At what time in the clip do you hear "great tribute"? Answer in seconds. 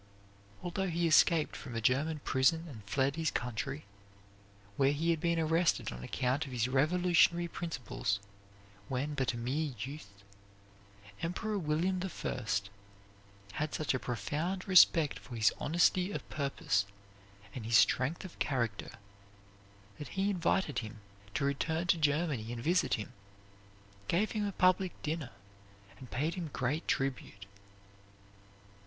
26.51-27.45